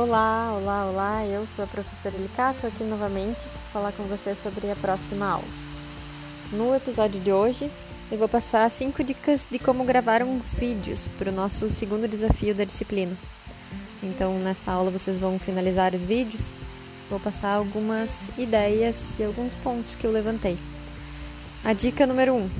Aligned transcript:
Olá, 0.00 0.56
olá, 0.56 0.84
olá, 0.84 1.26
eu 1.26 1.44
sou 1.56 1.64
a 1.64 1.66
professora 1.66 2.14
Elicato 2.14 2.64
aqui 2.68 2.84
novamente 2.84 3.40
para 3.40 3.72
falar 3.72 3.90
com 3.90 4.04
você 4.04 4.32
sobre 4.32 4.70
a 4.70 4.76
próxima 4.76 5.26
aula. 5.26 5.48
No 6.52 6.72
episódio 6.72 7.20
de 7.20 7.32
hoje, 7.32 7.68
eu 8.08 8.16
vou 8.16 8.28
passar 8.28 8.70
5 8.70 9.02
dicas 9.02 9.48
de 9.50 9.58
como 9.58 9.82
gravar 9.82 10.22
uns 10.22 10.56
vídeos 10.56 11.08
para 11.18 11.30
o 11.30 11.34
nosso 11.34 11.68
segundo 11.68 12.06
desafio 12.06 12.54
da 12.54 12.62
disciplina. 12.62 13.12
Então, 14.00 14.38
nessa 14.38 14.70
aula, 14.70 14.88
vocês 14.88 15.18
vão 15.18 15.36
finalizar 15.36 15.92
os 15.92 16.04
vídeos, 16.04 16.50
vou 17.10 17.18
passar 17.18 17.54
algumas 17.54 18.20
ideias 18.38 19.18
e 19.18 19.24
alguns 19.24 19.52
pontos 19.54 19.96
que 19.96 20.04
eu 20.04 20.12
levantei. 20.12 20.56
A 21.64 21.72
dica 21.72 22.06
número 22.06 22.34
1: 22.34 22.36
um, 22.36 22.50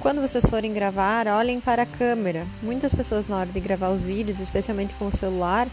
quando 0.00 0.20
vocês 0.20 0.44
forem 0.44 0.72
gravar, 0.72 1.28
olhem 1.28 1.60
para 1.60 1.82
a 1.82 1.86
câmera. 1.86 2.44
Muitas 2.60 2.92
pessoas, 2.92 3.28
na 3.28 3.36
hora 3.36 3.48
de 3.48 3.60
gravar 3.60 3.90
os 3.90 4.02
vídeos, 4.02 4.40
especialmente 4.40 4.92
com 4.94 5.06
o 5.06 5.16
celular, 5.16 5.68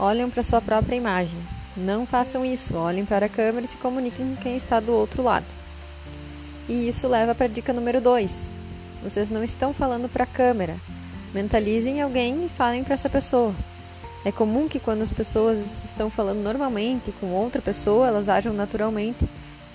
olham 0.00 0.30
para 0.30 0.42
sua 0.42 0.62
própria 0.62 0.96
imagem. 0.96 1.38
Não 1.76 2.06
façam 2.06 2.44
isso, 2.44 2.74
olhem 2.74 3.04
para 3.04 3.26
a 3.26 3.28
câmera 3.28 3.66
e 3.66 3.68
se 3.68 3.76
comuniquem 3.76 4.34
com 4.34 4.42
quem 4.42 4.56
está 4.56 4.80
do 4.80 4.94
outro 4.94 5.22
lado. 5.22 5.44
E 6.68 6.88
isso 6.88 7.06
leva 7.06 7.34
para 7.34 7.44
a 7.44 7.48
dica 7.48 7.72
número 7.72 8.00
2. 8.00 8.50
Vocês 9.02 9.30
não 9.30 9.44
estão 9.44 9.74
falando 9.74 10.08
para 10.08 10.24
a 10.24 10.26
câmera. 10.26 10.76
Mentalizem 11.34 12.00
alguém 12.00 12.46
e 12.46 12.48
falem 12.48 12.82
para 12.82 12.94
essa 12.94 13.10
pessoa. 13.10 13.54
É 14.24 14.32
comum 14.32 14.68
que 14.68 14.80
quando 14.80 15.02
as 15.02 15.12
pessoas 15.12 15.84
estão 15.84 16.10
falando 16.10 16.42
normalmente 16.42 17.12
com 17.20 17.28
outra 17.28 17.62
pessoa, 17.62 18.08
elas 18.08 18.28
ajam 18.28 18.52
naturalmente, 18.52 19.26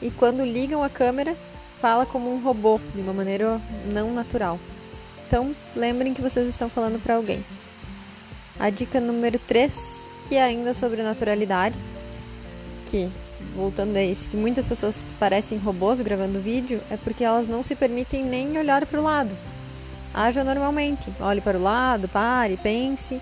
e 0.02 0.11
quando 0.11 0.45
ligam 0.45 0.83
a 0.83 0.89
câmera, 0.89 1.35
fala 1.81 2.05
como 2.05 2.33
um 2.33 2.41
robô, 2.41 2.80
de 2.94 3.02
uma 3.02 3.13
maneira 3.13 3.59
não 3.91 4.13
natural. 4.13 4.59
Então, 5.27 5.55
lembrem 5.75 6.13
que 6.13 6.21
vocês 6.21 6.47
estão 6.47 6.69
falando 6.69 7.02
para 7.02 7.16
alguém. 7.16 7.44
A 8.59 8.69
dica 8.69 8.99
número 8.99 9.39
3 9.39 10.05
que 10.28 10.36
é 10.36 10.44
ainda 10.44 10.73
sobre 10.73 11.04
naturalidade, 11.04 11.78
que, 12.86 13.09
voltando 13.56 13.95
a 13.95 14.04
isso, 14.04 14.28
que 14.28 14.38
muitas 14.38 14.66
pessoas 14.66 15.04
parecem 15.20 15.58
robôs 15.58 16.00
gravando 16.02 16.40
vídeo, 16.40 16.81
é 16.90 16.98
porque 16.98 17.23
elas 17.23 17.48
não 17.48 17.64
se 17.64 17.76
permitem 17.76 18.23
nem 18.23 18.58
olhar 18.58 18.86
para 18.86 19.00
o 19.00 19.03
lado. 19.03 19.36
Haja 20.14 20.44
normalmente, 20.44 21.12
olhe 21.20 21.42
para 21.42 21.58
o 21.58 21.62
lado, 21.62 22.08
pare, 22.08 22.58
pense. 22.58 23.20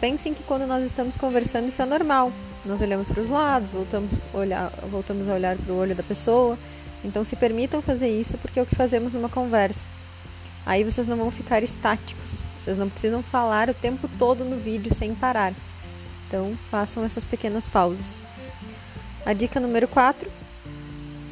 Pensem 0.00 0.34
que 0.34 0.42
quando 0.42 0.66
nós 0.66 0.84
estamos 0.84 1.16
conversando 1.16 1.68
isso 1.68 1.80
é 1.80 1.86
normal. 1.86 2.30
Nós 2.64 2.80
olhamos 2.80 3.08
para 3.08 3.22
os 3.22 3.28
lados, 3.28 3.72
voltamos, 3.72 4.14
olhar, 4.32 4.70
voltamos 4.90 5.26
a 5.28 5.32
olhar 5.32 5.56
para 5.56 5.72
o 5.72 5.78
olho 5.78 5.94
da 5.94 6.02
pessoa. 6.02 6.58
Então 7.02 7.24
se 7.24 7.36
permitam 7.36 7.80
fazer 7.80 8.08
isso 8.08 8.36
porque 8.38 8.58
é 8.58 8.62
o 8.62 8.66
que 8.66 8.76
fazemos 8.76 9.12
numa 9.12 9.28
conversa. 9.28 9.86
Aí 10.66 10.84
vocês 10.84 11.06
não 11.06 11.16
vão 11.16 11.30
ficar 11.30 11.62
estáticos. 11.62 12.44
Vocês 12.58 12.76
não 12.76 12.88
precisam 12.88 13.22
falar 13.22 13.68
o 13.68 13.74
tempo 13.74 14.08
todo 14.18 14.44
no 14.44 14.56
vídeo 14.56 14.92
sem 14.94 15.14
parar. 15.14 15.52
Então, 16.26 16.56
façam 16.70 17.04
essas 17.04 17.24
pequenas 17.24 17.68
pausas. 17.68 18.16
A 19.24 19.32
dica 19.32 19.58
número 19.58 19.88
4 19.88 20.30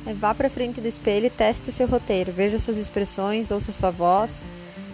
é 0.07 0.15
vá 0.15 0.35
para 0.35 0.51
frente 0.51 0.81
do 0.81 0.89
espelho 0.89 1.27
e 1.27 1.31
teste 1.31 1.69
o 1.69 1.73
seu 1.73 1.87
roteiro. 1.87 2.33
Veja 2.33 2.59
suas 2.59 2.77
expressões, 2.77 3.51
ouça 3.51 3.71
sua 3.73 3.91
voz 3.91 4.43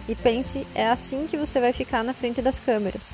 e 0.07 0.15
pense, 0.15 0.65
é 0.73 0.87
assim 0.87 1.27
que 1.27 1.37
você 1.37 1.59
vai 1.59 1.71
ficar 1.71 2.03
na 2.03 2.13
frente 2.13 2.41
das 2.41 2.59
câmeras. 2.59 3.11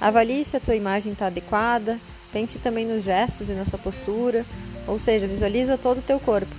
Avalie 0.00 0.44
se 0.44 0.56
a 0.56 0.60
tua 0.60 0.74
imagem 0.74 1.12
está 1.12 1.26
adequada, 1.26 1.98
pense 2.32 2.58
também 2.58 2.86
nos 2.86 3.04
gestos 3.04 3.48
e 3.48 3.52
na 3.52 3.66
sua 3.66 3.78
postura, 3.78 4.44
ou 4.86 4.98
seja, 4.98 5.26
visualiza 5.26 5.76
todo 5.76 5.98
o 5.98 6.02
teu 6.02 6.18
corpo. 6.18 6.54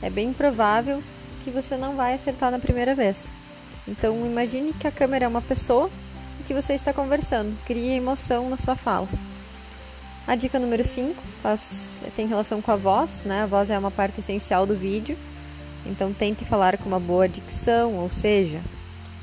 É 0.00 0.08
bem 0.08 0.32
provável 0.32 1.02
que 1.42 1.50
você 1.50 1.76
não 1.76 1.96
vai 1.96 2.14
acertar 2.14 2.50
na 2.50 2.58
primeira 2.58 2.94
vez. 2.94 3.24
Então 3.86 4.24
imagine 4.24 4.72
que 4.72 4.86
a 4.86 4.92
câmera 4.92 5.24
é 5.24 5.28
uma 5.28 5.42
pessoa 5.42 5.90
que 6.42 6.54
você 6.54 6.74
está 6.74 6.92
conversando. 6.92 7.56
Crie 7.64 7.96
emoção 7.96 8.48
na 8.50 8.56
sua 8.56 8.74
fala. 8.74 9.08
A 10.26 10.34
dica 10.34 10.58
número 10.58 10.82
5 10.82 11.22
tem 12.16 12.26
relação 12.26 12.62
com 12.62 12.70
a 12.70 12.76
voz, 12.76 13.20
né? 13.24 13.42
A 13.42 13.46
voz 13.46 13.70
é 13.70 13.78
uma 13.78 13.90
parte 13.90 14.20
essencial 14.20 14.66
do 14.66 14.74
vídeo. 14.74 15.16
Então 15.86 16.12
tente 16.12 16.44
falar 16.44 16.78
com 16.78 16.88
uma 16.88 16.98
boa 16.98 17.28
dicção, 17.28 17.96
ou 17.98 18.08
seja, 18.08 18.60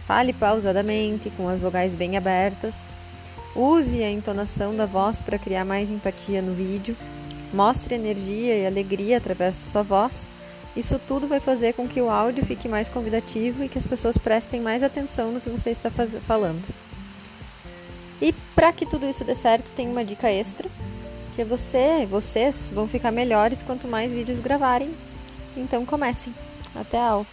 fale 0.05 0.31
pausadamente, 0.31 1.31
com 1.31 1.49
as 1.49 1.59
vogais 1.59 1.95
bem 1.95 2.17
abertas. 2.17 2.75
Use 3.55 4.03
a 4.03 4.11
entonação 4.11 4.75
da 4.75 4.85
voz 4.85 5.19
para 5.19 5.39
criar 5.39 5.65
mais 5.65 5.89
empatia 5.89 6.41
no 6.41 6.53
vídeo. 6.53 6.95
Mostre 7.53 7.95
energia 7.95 8.55
e 8.55 8.65
alegria 8.65 9.17
através 9.17 9.55
da 9.57 9.63
sua 9.63 9.83
voz. 9.83 10.27
Isso 10.73 10.97
tudo 11.05 11.27
vai 11.27 11.39
fazer 11.39 11.73
com 11.73 11.85
que 11.87 11.99
o 11.99 12.09
áudio 12.09 12.45
fique 12.45 12.69
mais 12.69 12.87
convidativo 12.87 13.63
e 13.63 13.67
que 13.67 13.77
as 13.77 13.85
pessoas 13.85 14.17
prestem 14.17 14.61
mais 14.61 14.83
atenção 14.83 15.31
no 15.31 15.41
que 15.41 15.49
você 15.49 15.71
está 15.71 15.89
falando. 15.89 16.61
E 18.21 18.33
para 18.55 18.71
que 18.71 18.85
tudo 18.85 19.07
isso 19.07 19.23
dê 19.23 19.33
certo, 19.33 19.73
tem 19.73 19.87
uma 19.87 20.05
dica 20.05 20.29
extra, 20.29 20.69
que 21.35 21.41
é 21.41 21.45
você, 21.45 22.05
vocês 22.05 22.71
vão 22.73 22.87
ficar 22.87 23.11
melhores 23.11 23.61
quanto 23.61 23.87
mais 23.87 24.13
vídeos 24.13 24.39
gravarem. 24.39 24.93
Então 25.57 25.85
comecem. 25.85 26.33
Até 26.75 26.99
aula. 26.99 27.25